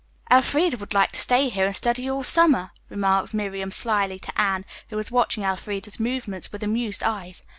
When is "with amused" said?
6.51-7.03